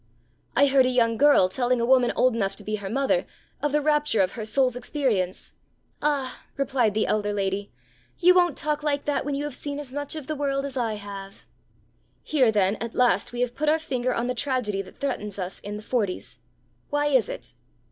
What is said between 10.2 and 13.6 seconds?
the world as I have!' Here, then, at last we have